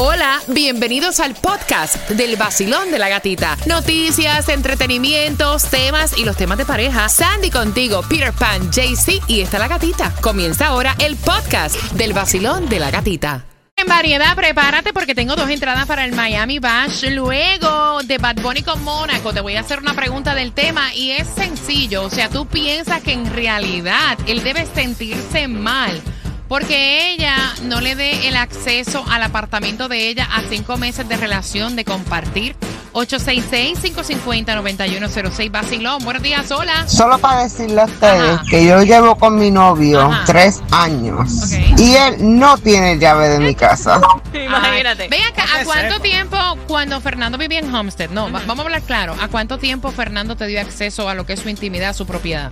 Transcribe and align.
Hola, 0.00 0.40
bienvenidos 0.46 1.18
al 1.18 1.34
podcast 1.34 2.08
del 2.10 2.36
vacilón 2.36 2.92
de 2.92 3.00
la 3.00 3.08
gatita. 3.08 3.56
Noticias, 3.66 4.48
entretenimientos, 4.48 5.64
temas 5.64 6.16
y 6.16 6.24
los 6.24 6.36
temas 6.36 6.56
de 6.56 6.64
pareja. 6.64 7.08
Sandy 7.08 7.50
contigo, 7.50 8.02
Peter 8.08 8.32
Pan, 8.32 8.70
JC 8.70 9.20
y 9.26 9.40
está 9.40 9.58
la 9.58 9.66
gatita. 9.66 10.14
Comienza 10.20 10.68
ahora 10.68 10.94
el 11.00 11.16
podcast 11.16 11.74
del 11.94 12.12
vacilón 12.12 12.68
de 12.68 12.78
la 12.78 12.92
gatita. 12.92 13.44
En 13.74 13.88
variedad, 13.88 14.36
prepárate 14.36 14.92
porque 14.92 15.16
tengo 15.16 15.34
dos 15.34 15.50
entradas 15.50 15.86
para 15.86 16.04
el 16.04 16.12
Miami 16.12 16.60
Bash. 16.60 17.04
Luego 17.10 18.00
de 18.04 18.18
Bad 18.18 18.36
Bunny 18.40 18.62
con 18.62 18.80
Mónaco, 18.84 19.32
te 19.32 19.40
voy 19.40 19.56
a 19.56 19.60
hacer 19.62 19.80
una 19.80 19.94
pregunta 19.94 20.36
del 20.36 20.52
tema 20.52 20.94
y 20.94 21.10
es 21.10 21.26
sencillo. 21.26 22.04
O 22.04 22.10
sea, 22.10 22.28
tú 22.28 22.46
piensas 22.46 23.02
que 23.02 23.14
en 23.14 23.28
realidad 23.32 24.16
él 24.28 24.44
debe 24.44 24.64
sentirse 24.64 25.48
mal 25.48 26.00
porque 26.48 27.12
ella 27.12 27.36
no 27.62 27.80
le 27.80 27.94
dé 27.94 28.26
el 28.28 28.36
acceso 28.36 29.04
al 29.10 29.22
apartamento 29.22 29.88
de 29.88 30.08
ella 30.08 30.28
a 30.32 30.42
cinco 30.48 30.76
meses 30.76 31.08
de 31.08 31.16
relación 31.16 31.76
de 31.76 31.84
compartir. 31.84 32.56
866-550-9106 32.94 35.50
Basilón. 35.50 36.02
Buenos 36.04 36.22
días, 36.22 36.50
hola. 36.50 36.88
Solo 36.88 37.18
para 37.18 37.42
decirle 37.44 37.82
a 37.82 37.84
ustedes 37.84 38.36
Ajá. 38.38 38.42
que 38.48 38.64
yo 38.66 38.82
llevo 38.82 39.16
con 39.16 39.38
mi 39.38 39.50
novio 39.50 40.00
Ajá. 40.00 40.22
tres 40.26 40.62
años 40.70 41.52
y 41.76 41.96
él 41.96 42.38
no 42.38 42.56
tiene 42.58 42.98
llave 42.98 43.28
de 43.28 43.38
mi 43.40 43.54
casa. 43.54 44.00
Imagínate. 44.32 45.08
Ven 45.08 45.22
acá, 45.22 45.44
¿a 45.60 45.64
cuánto 45.64 45.94
sepa. 45.96 46.02
tiempo 46.02 46.36
cuando 46.66 47.00
Fernando 47.00 47.38
vivía 47.38 47.58
en 47.60 47.72
Homestead? 47.74 48.10
No, 48.10 48.30
va- 48.32 48.40
vamos 48.46 48.60
a 48.60 48.62
hablar 48.66 48.82
claro. 48.82 49.14
¿A 49.20 49.28
cuánto 49.28 49.58
tiempo 49.58 49.90
Fernando 49.92 50.36
te 50.36 50.46
dio 50.46 50.60
acceso 50.60 51.08
a 51.08 51.14
lo 51.14 51.24
que 51.26 51.34
es 51.34 51.40
su 51.40 51.48
intimidad, 51.48 51.94
su 51.94 52.06
propiedad? 52.06 52.50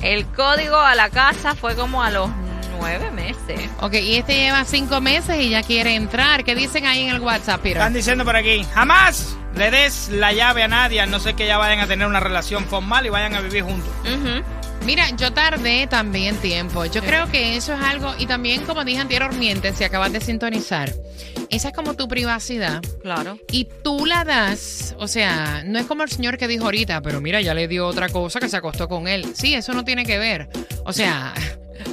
El 0.00 0.26
código 0.26 0.76
a 0.76 0.94
la 0.94 1.10
casa 1.10 1.54
fue 1.54 1.74
como 1.76 2.02
a 2.02 2.10
los 2.10 2.30
nueve 2.82 3.12
meses. 3.12 3.70
Ok, 3.80 3.94
y 3.94 4.16
este 4.16 4.34
lleva 4.34 4.64
cinco 4.64 5.00
meses 5.00 5.36
y 5.40 5.50
ya 5.50 5.62
quiere 5.62 5.94
entrar. 5.94 6.42
¿Qué 6.42 6.56
dicen 6.56 6.84
ahí 6.84 7.02
en 7.02 7.14
el 7.14 7.20
WhatsApp, 7.20 7.60
Peter? 7.60 7.78
Están 7.78 7.94
diciendo 7.94 8.24
por 8.24 8.34
aquí, 8.34 8.66
jamás 8.74 9.36
le 9.54 9.70
des 9.70 10.08
la 10.08 10.32
llave 10.32 10.64
a 10.64 10.68
nadie, 10.68 11.00
a 11.00 11.06
no 11.06 11.20
ser 11.20 11.36
que 11.36 11.46
ya 11.46 11.58
vayan 11.58 11.78
a 11.78 11.86
tener 11.86 12.08
una 12.08 12.18
relación 12.18 12.64
formal 12.64 13.06
y 13.06 13.10
vayan 13.10 13.34
a 13.36 13.40
vivir 13.40 13.62
juntos. 13.62 13.88
Mira, 14.84 15.10
yo 15.10 15.32
tardé 15.32 15.86
también 15.86 16.36
tiempo. 16.38 16.84
Yo 16.86 17.02
creo 17.02 17.30
que 17.30 17.56
eso 17.56 17.72
es 17.72 17.80
algo, 17.80 18.16
y 18.18 18.26
también 18.26 18.64
como 18.64 18.84
dije 18.84 18.98
anteriormente, 19.00 19.72
si 19.72 19.84
acabas 19.84 20.12
de 20.12 20.20
sintonizar, 20.20 20.92
esa 21.50 21.68
es 21.68 21.74
como 21.74 21.94
tu 21.94 22.08
privacidad. 22.08 22.82
Claro. 23.00 23.38
Y 23.52 23.68
tú 23.84 24.06
la 24.06 24.24
das, 24.24 24.96
o 24.98 25.06
sea, 25.06 25.62
no 25.64 25.78
es 25.78 25.86
como 25.86 26.02
el 26.02 26.10
señor 26.10 26.36
que 26.36 26.48
dijo 26.48 26.64
ahorita, 26.64 27.00
pero 27.00 27.20
mira, 27.20 27.40
ya 27.40 27.54
le 27.54 27.68
dio 27.68 27.86
otra 27.86 28.08
cosa 28.08 28.40
que 28.40 28.48
se 28.48 28.56
acostó 28.56 28.88
con 28.88 29.06
él. 29.06 29.32
Sí, 29.36 29.54
eso 29.54 29.72
no 29.72 29.84
tiene 29.84 30.04
que 30.04 30.18
ver. 30.18 30.48
O 30.84 30.92
sea, 30.92 31.32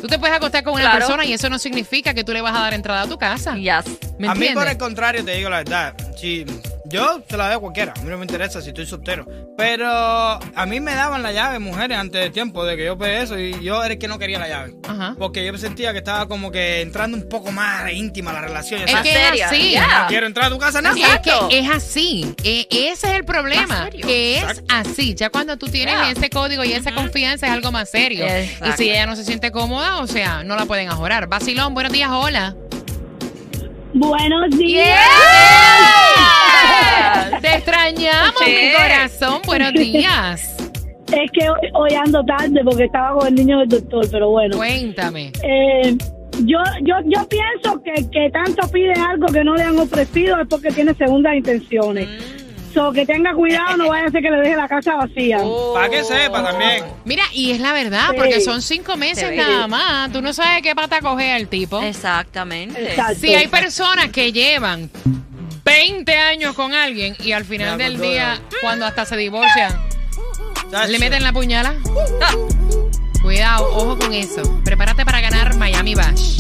tú 0.02 0.08
te 0.08 0.18
puedes 0.20 0.36
acostar 0.36 0.64
con 0.64 0.74
una 0.74 0.84
Claro. 0.84 0.98
persona 1.00 1.26
y 1.26 1.34
eso 1.34 1.50
no 1.50 1.60
significa 1.60 2.14
que 2.14 2.24
tú 2.24 2.34
le 2.34 2.42
vas 2.42 2.56
a 2.56 2.60
dar 2.62 2.74
entrada 2.74 3.02
a 3.04 3.08
tu 3.08 3.18
casa. 3.18 3.56
Yes. 3.56 3.86
¿Me 4.18 4.28
a 4.28 4.34
mí 4.34 4.40
por 4.40 4.48
entiendes? 4.50 4.72
el 4.72 4.78
contrario 4.78 5.26
te 5.26 5.32
digo 5.36 5.50
la 5.50 5.58
verdad, 5.58 5.94
si 6.18 6.46
yo 6.92 7.22
se 7.30 7.38
la 7.38 7.46
doy 7.48 7.56
a 7.56 7.60
cualquiera, 7.60 7.94
a 7.98 8.02
mí 8.02 8.10
no 8.10 8.18
me 8.18 8.24
interesa 8.24 8.62
si 8.62 8.70
estoy 8.70 8.86
soltero, 8.86 9.26
pero 9.58 9.88
a 9.90 10.66
mí 10.68 10.80
me 10.80 10.96
daban 10.96 11.22
la 11.24 11.32
llave 11.32 11.60
mujeres 11.60 11.98
antes 11.98 12.22
de 12.22 12.30
tiempo 12.30 12.66
de 12.66 12.76
que 12.78 12.86
yo 12.86 12.98
pegué 12.98 13.22
eso 13.22 13.38
y 13.38 13.62
yo 13.64 13.84
era 13.84 13.94
el 13.94 14.00
que 14.00 14.08
no 14.08 14.18
quería 14.20 14.40
la 14.40 14.48
llave. 14.48 14.76
Ajá. 14.88 15.16
Porque 15.18 15.46
yo 15.46 15.56
sentía 15.58 15.92
que 15.92 16.00
estaba 16.00 16.28
como 16.28 16.52
que 16.52 16.82
entrando 16.82 17.16
un 17.18 17.28
poco 17.30 17.52
más 17.52 17.92
íntima 17.92 18.34
la 18.34 18.42
relación. 18.42 18.82
Es 18.84 18.92
¿sabes? 18.92 19.12
que 19.12 19.36
es 19.38 19.44
así. 19.44 19.76
No 19.76 20.08
quiero 20.08 20.26
entrar 20.28 20.48
a 20.48 20.50
tu 20.50 20.58
casa, 20.58 20.82
no. 20.82 20.92
Es 20.96 21.20
que 21.20 21.60
es 21.60 21.70
así. 21.70 22.34
E- 22.44 22.68
ese 22.70 23.08
es 23.08 23.14
el 23.16 23.26
problema. 23.26 23.90
Que 23.92 24.38
es 24.38 24.44
Exacto. 24.44 24.64
así. 24.70 25.14
Ya 25.16 25.30
cuando 25.30 25.58
tú 25.58 25.68
tienes 25.68 25.96
Yeah. 25.96 26.12
ese 26.12 26.30
código 26.30 26.64
y 26.64 26.74
esa 26.74 26.94
confianza 26.94 27.48
es 27.48 27.52
algo 27.54 27.72
más 27.72 27.90
serio. 27.90 28.26
Exacto. 28.26 28.70
Y 28.70 28.72
si 28.84 28.90
ella 28.92 29.06
no 29.06 29.16
se 29.16 29.24
siente 29.24 29.52
cómoda, 29.52 29.98
o 29.98 30.08
sea, 30.08 30.44
no 30.44 30.56
la 30.56 30.66
pueden 30.66 30.90
ajorar. 30.90 31.28
Basilón, 31.28 31.74
buenos 31.74 31.92
días, 31.92 32.10
hola. 32.12 32.56
Buenos 33.94 34.58
días. 34.58 35.00
Te 37.42 37.56
extrañamos, 37.56 38.34
Sí. 38.44 38.52
mi 38.52 38.72
corazón. 38.74 39.42
Buenos 39.46 39.74
días. 39.74 40.56
Es 41.08 41.32
que 41.32 41.50
hoy, 41.50 41.70
hoy 41.74 41.94
ando 41.96 42.24
tarde 42.24 42.62
porque 42.64 42.84
estaba 42.86 43.18
con 43.18 43.28
el 43.28 43.36
niño 43.36 43.60
del 43.60 43.70
doctor, 43.70 44.06
pero 44.12 44.30
bueno. 44.30 44.58
Cuéntame. 44.58 45.32
Eh, 45.44 45.96
yo, 46.44 46.60
yo, 46.84 46.96
yo 47.06 47.28
pienso 47.28 47.82
que, 47.84 48.08
que 48.12 48.30
tanto 48.32 48.68
pide 48.72 48.94
algo 48.94 49.28
que 49.28 49.44
no 49.44 49.56
le 49.56 49.64
han 49.64 49.78
ofrecido 49.80 50.40
es 50.40 50.48
porque 50.48 50.70
tiene 50.72 50.94
segundas 50.94 51.34
intenciones. 51.36 52.08
So, 52.74 52.92
que 52.92 53.04
tenga 53.04 53.34
cuidado, 53.34 53.78
no 53.78 53.90
vaya 53.90 54.06
a 54.06 54.12
ser 54.12 54.22
que 54.22 54.30
le 54.30 54.38
deje 54.42 54.56
la 54.56 54.68
casa 54.68 54.94
vacía. 54.96 55.40
Para 55.74 55.90
que 55.90 56.04
sepa 56.04 56.44
también. 56.44 56.84
Mira, 57.04 57.24
y 57.34 57.50
es 57.50 57.60
la 57.60 57.74
verdad, 57.74 58.10
Sí. 58.12 58.16
porque 58.16 58.42
son 58.42 58.62
cinco 58.62 58.96
meses 58.96 59.36
nada 59.36 59.66
más. 59.68 60.12
Tú 60.12 60.22
no 60.22 60.32
sabes 60.34 60.62
qué 60.62 60.76
pata 60.76 61.00
coger 61.02 61.38
el 61.42 61.48
tipo. 61.48 61.82
Exactamente. 61.82 62.80
Exacto. 62.92 63.16
Si 63.22 63.34
hay 63.34 63.48
personas 63.48 64.10
que 64.10 64.32
llevan 64.32 64.92
20 65.74 66.18
años 66.18 66.56
con 66.56 66.74
alguien 66.74 67.16
y 67.20 67.32
al 67.32 67.46
final 67.46 67.78
Me 67.78 67.84
del 67.86 68.00
día, 68.00 68.40
de- 68.50 68.58
cuando 68.62 68.86
hasta 68.86 69.06
se 69.06 69.16
divorcian, 69.18 69.72
Chacho. 70.72 70.92
le 70.92 71.00
meten 71.00 71.24
la 71.24 71.32
puñala. 71.34 71.76
Cuidado, 73.22 73.66
ojo 73.76 73.98
con 73.98 74.14
eso. 74.14 74.42
Prepárate 74.64 75.06
para 75.06 75.20
ganar 75.22 75.56
Miami 75.56 75.96
Bash. 75.96 76.40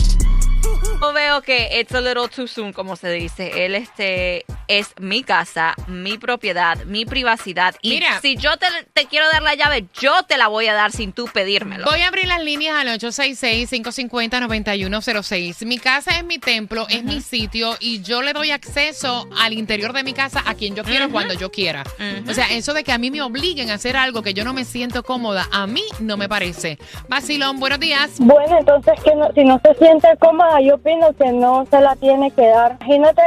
Yo 1.01 1.13
veo 1.13 1.41
que 1.41 1.79
it's 1.79 1.93
a 1.93 2.01
little 2.01 2.27
too 2.27 2.47
soon, 2.47 2.73
como 2.73 2.95
se 2.95 3.09
dice. 3.11 3.65
Él 3.65 3.75
este 3.75 4.45
es 4.69 4.93
mi 4.99 5.23
casa, 5.23 5.73
mi 5.87 6.17
propiedad, 6.19 6.77
mi 6.85 7.03
privacidad. 7.05 7.73
Y 7.81 7.89
Mira. 7.89 8.21
si 8.21 8.37
yo 8.37 8.55
te, 8.57 8.67
te 8.93 9.05
quiero 9.07 9.25
dar 9.31 9.41
la 9.41 9.55
llave, 9.55 9.85
yo 9.99 10.21
te 10.23 10.37
la 10.37 10.47
voy 10.47 10.67
a 10.67 10.73
dar 10.75 10.91
sin 10.91 11.11
tú 11.11 11.25
pedírmelo. 11.33 11.85
Voy 11.89 12.01
a 12.01 12.07
abrir 12.07 12.27
las 12.27 12.43
líneas 12.43 12.75
al 12.77 12.87
866-550-9106. 12.99 15.65
Mi 15.65 15.79
casa 15.79 16.17
es 16.17 16.23
mi 16.23 16.37
templo, 16.37 16.85
es 16.89 17.03
mi 17.03 17.21
sitio 17.21 17.75
y 17.79 18.01
yo 18.01 18.21
le 18.21 18.33
doy 18.33 18.51
acceso 18.51 19.27
al 19.39 19.53
interior 19.53 19.91
de 19.93 20.03
mi 20.03 20.13
casa 20.13 20.43
a 20.45 20.53
quien 20.53 20.75
yo 20.75 20.83
quiero 20.83 21.09
cuando 21.09 21.33
yo 21.33 21.51
quiera. 21.51 21.83
O 22.29 22.33
sea, 22.33 22.45
eso 22.51 22.73
de 22.73 22.83
que 22.83 22.91
a 22.91 22.97
mí 22.99 23.09
me 23.11 23.21
obliguen 23.23 23.71
a 23.71 23.73
hacer 23.73 23.97
algo 23.97 24.21
que 24.21 24.33
yo 24.35 24.43
no 24.45 24.53
me 24.53 24.65
siento 24.65 25.01
cómoda, 25.03 25.47
a 25.51 25.65
mí 25.67 25.83
no 25.99 26.15
me 26.15 26.29
parece. 26.29 26.77
Basilón, 27.07 27.59
buenos 27.59 27.79
días. 27.79 28.11
Bueno, 28.19 28.57
entonces 28.59 28.93
que 29.03 29.15
no- 29.15 29.29
si 29.33 29.43
no 29.43 29.59
se 29.63 29.73
siente 29.75 30.07
cómoda, 30.19 30.61
yo 30.61 30.75
opino 30.75 31.11
que 31.13 31.31
no 31.31 31.65
se 31.69 31.79
la 31.81 31.95
tiene 31.95 32.29
que 32.31 32.45
dar. 32.47 32.77
Imagínate, 32.81 33.21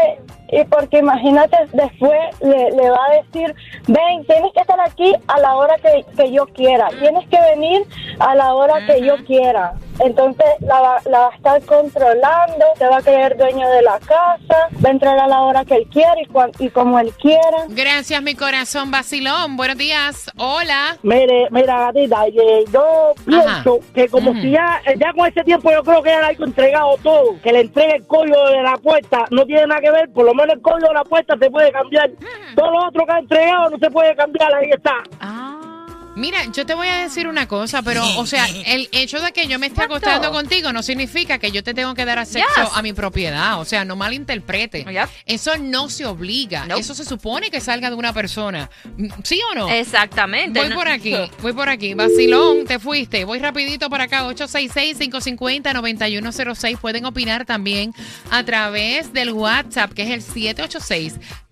y 0.53 0.65
porque 0.65 0.99
imagínate 0.99 1.57
después 1.73 2.19
le, 2.43 2.71
le 2.73 2.91
va 2.91 3.07
a 3.07 3.23
decir, 3.23 3.55
ven, 3.89 4.25
tienes 4.27 4.53
que 4.53 4.61
estar 4.61 4.79
aquí 4.81 5.15
a 5.27 5.41
la 5.41 5.57
hora 5.57 5.77
que, 5.79 6.05
que 6.15 6.31
yo 6.31 6.47
quiera, 6.47 6.89
tienes 7.01 7.27
que 7.29 7.41
venir 7.41 7.87
a 8.19 8.35
la 8.35 8.55
hora 8.55 8.87
que 8.87 9.01
yo 9.01 9.17
quiera. 9.25 9.73
Entonces 10.05 10.47
la 10.61 10.81
va, 10.81 11.01
la 11.07 11.19
va 11.21 11.29
a 11.29 11.37
estar 11.37 11.63
controlando, 11.63 12.65
se 12.77 12.87
va 12.87 12.97
a 12.99 13.03
creer 13.03 13.37
dueño 13.37 13.69
de 13.71 13.83
la 13.83 13.99
casa, 14.01 14.69
va 14.85 14.89
a 14.89 14.91
entrar 14.91 15.19
a 15.19 15.27
la 15.27 15.41
hora 15.43 15.65
que 15.65 15.77
él 15.77 15.87
quiera 15.93 16.15
y, 16.21 16.27
cuan- 16.27 16.53
y 16.59 16.69
como 16.71 16.99
él 16.99 17.13
quiera. 17.21 17.65
Gracias, 17.69 18.23
mi 18.23 18.35
corazón, 18.35 18.91
Basilón. 18.91 19.57
Buenos 19.57 19.77
días. 19.79 20.31
Hola. 20.37 20.97
Mire, 21.03 21.49
mira, 21.51 21.79
gatita, 21.93 22.27
eh, 22.27 22.65
yo 22.73 23.13
pienso 23.25 23.79
que 23.95 24.09
como 24.09 24.33
si 24.35 24.51
ya, 24.51 24.81
eh, 24.87 24.95
ya 24.99 25.13
con 25.13 25.27
ese 25.27 25.43
tiempo 25.45 25.71
yo 25.71 25.83
creo 25.83 26.03
que 26.03 26.11
ya 26.11 26.21
le 26.21 26.27
ha 26.27 26.31
entregado 26.31 26.97
todo, 27.03 27.37
que 27.43 27.53
le 27.53 27.61
entregue 27.61 27.97
el 27.97 28.07
código 28.07 28.49
de 28.49 28.63
la 28.63 28.77
puerta, 28.79 29.25
no 29.31 29.45
tiene 29.47 29.67
nada 29.67 29.81
que 29.81 29.91
ver, 29.91 30.11
por 30.13 30.25
lo 30.25 30.35
menos 30.35 30.55
el 30.57 30.63
código 30.63 30.89
de 30.89 30.95
la 30.95 31.05
puerta 31.05 31.37
se 31.39 31.51
puede 31.51 31.71
cambiar. 31.73 32.11
Todo 32.57 32.71
lo 32.71 32.87
otro 32.89 33.07
que 33.07 33.13
ha 33.13 33.19
entregado 33.19 33.71
no 33.71 33.79
se 33.79 33.91
puede 33.91 34.15
cambiar, 34.17 34.53
ahí 34.55 34.71
está. 34.71 34.95
Ah. 35.21 35.52
Mira, 36.15 36.45
yo 36.53 36.67
te 36.67 36.75
voy 36.75 36.89
a 36.89 36.99
decir 36.99 37.27
una 37.27 37.49
cosa, 37.49 37.81
pero, 37.81 38.05
o 38.19 38.27
sea, 38.27 38.47
el 38.67 38.87
hecho 38.93 39.19
de 39.21 39.33
que 39.33 39.47
yo 39.49 39.59
me 39.59 39.69
esté 39.69 39.81
acostando 39.83 40.31
contigo 40.31 40.71
no 40.73 40.83
significa 40.83 41.39
que 41.39 41.51
yo 41.53 41.63
te 41.63 41.73
tengo 41.73 41.95
que 41.95 42.05
dar 42.05 42.19
acceso 42.19 42.45
Yes. 42.57 42.69
a 42.75 42.83
mi 42.83 42.93
propiedad. 42.93 43.59
O 43.61 43.65
sea, 43.65 43.87
no 43.87 43.97
malinterprete. 43.97 44.85
Yep. 44.85 45.09
Eso 45.25 45.57
no 45.57 45.89
se 45.89 46.05
obliga. 46.05 46.67
Nope. 46.67 46.81
Eso 46.83 46.95
se 46.95 47.07
supone 47.07 47.51
que 47.51 47.63
salga 47.63 47.89
de 47.89 47.97
una 47.97 48.13
persona. 48.13 48.69
¿Sí 49.25 49.41
o 49.51 49.55
no? 49.55 49.71
Exactamente. 49.71 50.61
Voy 50.61 50.69
No- 50.69 50.75
por 50.77 50.89
aquí, 50.89 51.15
voy 51.41 51.55
por 51.55 51.71
aquí. 51.71 51.95
Vacilón, 51.95 52.67
te 52.67 52.79
fuiste. 52.79 53.25
Voy 53.25 53.39
rapidito 53.39 53.89
para 53.89 54.05
acá. 54.05 54.27
866-550-9106. 54.29 56.77
Pueden 56.79 57.07
opinar 57.07 57.47
también 57.47 57.95
a 58.31 58.45
través 58.45 59.15
del 59.15 59.33
WhatsApp, 59.33 59.93
que 59.93 60.03
es 60.03 60.11
el 60.11 60.21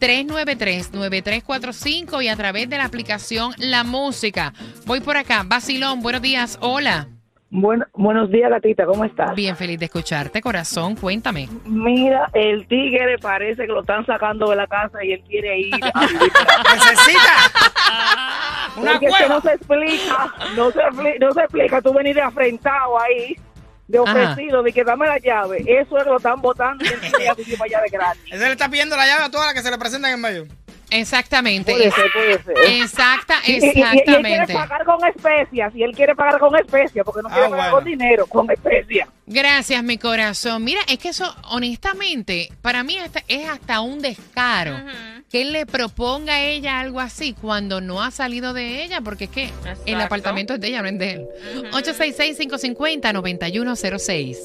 786-393-9345 0.00 2.22
y 2.22 2.28
a 2.28 2.36
través 2.36 2.68
de 2.68 2.76
la 2.78 2.84
aplicación 2.84 3.52
La 3.58 3.84
Música. 3.84 4.52
Voy 4.86 5.00
por 5.00 5.16
acá. 5.16 5.42
Vacilón, 5.46 6.02
buenos 6.02 6.22
días. 6.22 6.58
Hola. 6.60 7.08
Bueno, 7.52 7.84
buenos 7.94 8.30
días, 8.30 8.48
gatita, 8.48 8.86
¿cómo 8.86 9.04
estás? 9.04 9.34
Bien 9.34 9.56
feliz 9.56 9.76
de 9.80 9.86
escucharte, 9.86 10.40
corazón. 10.40 10.94
Cuéntame. 10.94 11.48
Mira, 11.64 12.30
el 12.32 12.64
tigre 12.68 13.18
parece 13.18 13.66
que 13.66 13.72
lo 13.72 13.80
están 13.80 14.06
sacando 14.06 14.48
de 14.50 14.56
la 14.56 14.68
casa 14.68 15.04
y 15.04 15.10
él 15.12 15.20
quiere 15.26 15.58
ir 15.58 15.74
a 15.74 15.78
vivir. 16.06 16.30
Necesita 16.72 17.32
una 18.80 18.92
Porque 18.92 19.06
es 19.06 19.16
que 19.16 19.28
no 19.28 19.40
se 19.40 19.52
explica, 19.54 20.32
no 20.56 20.70
se, 20.70 20.78
no 21.18 21.32
se 21.32 21.40
explica, 21.40 21.82
tú 21.82 21.92
venir 21.92 22.20
afrentado 22.20 23.00
ahí, 23.00 23.34
de 23.90 23.98
Ajá. 23.98 24.32
ofrecido, 24.32 24.62
de 24.62 24.72
que 24.72 24.84
dame 24.84 25.06
la 25.06 25.18
llave, 25.18 25.58
eso 25.66 25.80
es 25.82 25.90
lo 25.90 26.04
que 26.04 26.10
lo 26.10 26.16
están 26.18 26.40
votando 26.40 26.84
y 26.84 26.88
él 26.88 27.00
quiere 27.00 27.24
ya 27.24 27.34
vivir 27.34 27.58
para 27.58 27.66
allá 27.68 27.80
de 27.82 27.88
gratis. 27.88 28.24
Ese 28.32 28.46
le 28.46 28.52
está 28.52 28.68
pidiendo 28.68 28.96
la 28.96 29.06
llave 29.06 29.24
a 29.24 29.30
todas 29.30 29.46
las 29.46 29.54
que 29.54 29.62
se 29.62 29.70
le 29.70 29.78
presentan 29.78 30.12
en 30.12 30.20
medio. 30.20 30.46
Exactamente. 30.90 31.72
Puede 31.72 31.90
ser, 31.90 32.12
puede 32.12 32.42
ser. 32.42 32.54
Exacta, 32.82 33.36
Y- 33.46 33.52
y- 33.52 33.54
y- 33.54 33.58
y 33.58 33.60
él 33.60 33.72
quiere 33.72 33.90
exactamente. 34.42 34.54
pagar 34.54 34.84
con 34.84 35.04
especias, 35.06 35.74
y 35.74 35.82
él 35.82 35.92
quiere 35.94 36.14
pagar 36.16 36.38
con 36.40 36.56
especias, 36.56 37.04
porque 37.04 37.22
no 37.22 37.28
quiere 37.28 37.46
Ah, 37.46 37.50
pagar 37.50 37.70
bueno. 37.70 37.76
con 37.76 37.84
dinero, 37.84 38.26
con 38.26 38.50
especias. 38.50 39.08
Gracias, 39.32 39.84
mi 39.84 39.96
corazón. 39.96 40.64
Mira, 40.64 40.80
es 40.88 40.98
que 40.98 41.10
eso, 41.10 41.32
honestamente, 41.50 42.50
para 42.62 42.82
mí 42.82 42.98
hasta- 42.98 43.22
es 43.28 43.48
hasta 43.48 43.80
un 43.80 44.00
descaro 44.00 44.76
que 45.30 45.42
él 45.42 45.52
le 45.52 45.66
proponga 45.66 46.34
a 46.34 46.42
ella 46.42 46.80
algo 46.80 46.98
así 46.98 47.32
cuando 47.40 47.80
no 47.80 48.02
ha 48.02 48.10
salido 48.10 48.52
de 48.52 48.82
ella, 48.82 49.00
porque 49.02 49.24
es 49.24 49.30
que 49.30 49.50
el 49.86 50.00
apartamento 50.00 50.54
es 50.54 50.60
de 50.60 50.66
ella, 50.68 50.82
no 50.82 50.88
es 50.88 50.98
de 50.98 51.10
él. 51.12 51.26
866-550-9106. 51.72 54.36